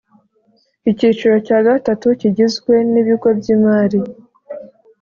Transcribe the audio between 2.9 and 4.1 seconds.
n ibigo by’ imari.